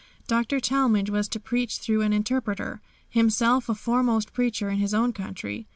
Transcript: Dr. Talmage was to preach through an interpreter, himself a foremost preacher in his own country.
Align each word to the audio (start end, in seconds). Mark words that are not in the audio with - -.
Dr. 0.25 0.59
Talmage 0.59 1.11
was 1.11 1.27
to 1.27 1.39
preach 1.39 1.77
through 1.77 2.01
an 2.01 2.11
interpreter, 2.11 2.81
himself 3.07 3.69
a 3.69 3.75
foremost 3.75 4.33
preacher 4.33 4.67
in 4.67 4.79
his 4.79 4.95
own 4.95 5.13
country. 5.13 5.67